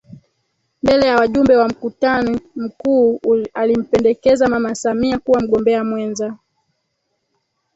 Mbele 0.83 1.05
ya 1.07 1.15
wajumbe 1.15 1.55
wa 1.57 1.67
mkutani 1.67 2.39
Mkuu 2.55 3.19
alimpendekeza 3.53 4.47
Mama 4.47 4.75
Samia 4.75 5.19
kuwa 5.19 5.39
mgombea 5.41 5.83
mwenza 5.83 6.37